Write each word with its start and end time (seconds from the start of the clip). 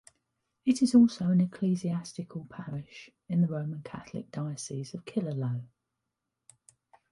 It 0.65 0.81
is 0.81 0.95
also 0.95 1.25
an 1.29 1.41
Ecclesiastical 1.41 2.45
parish 2.49 3.11
in 3.29 3.41
the 3.41 3.47
Roman 3.47 3.83
Catholic 3.83 4.31
Diocese 4.31 4.95
of 4.95 5.05
Killaloe. 5.05 5.67